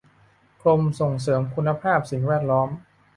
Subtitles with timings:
[0.61, 2.69] กรมส่งเสริมคุณภาพสิ่งแวดล้อม